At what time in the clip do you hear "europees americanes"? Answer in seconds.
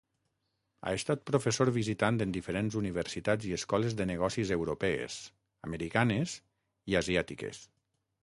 4.57-6.33